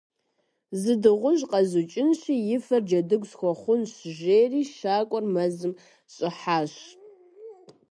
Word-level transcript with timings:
«Зы 0.81 0.93
дыгъужь 1.01 1.43
къэзукӏынщи, 1.51 2.35
и 2.53 2.57
фэр 2.65 2.83
джэдыгу 2.87 3.27
схуэхъунщ!»- 3.29 3.93
жери 4.17 4.61
щакӏуэр 4.75 5.25
мэзым 5.33 5.73
щӏыхьащ. 6.13 6.73